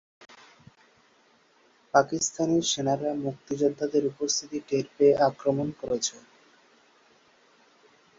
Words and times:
পাকিস্তানি 1.93 2.57
সেনারা 2.71 3.11
মুক্তিযোদ্ধাদের 3.23 4.03
উপস্থিতি 4.05 4.57
টের 4.67 4.85
পেয়ে 4.95 5.15
আক্রমণ 5.29 5.67
করেছে। 5.81 6.15